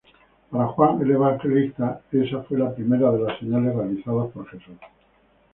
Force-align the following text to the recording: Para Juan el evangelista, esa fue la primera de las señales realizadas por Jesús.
Para 0.49 0.65
Juan 0.65 0.99
el 0.99 1.11
evangelista, 1.11 2.01
esa 2.11 2.41
fue 2.41 2.57
la 2.57 2.73
primera 2.73 3.11
de 3.11 3.19
las 3.21 3.37
señales 3.37 3.75
realizadas 3.75 4.31
por 4.31 4.49
Jesús. 4.49 4.79